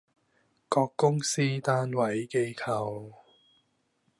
[0.03, 0.09] 各單位，
[0.97, 1.59] 公司，機
[2.55, 3.13] 構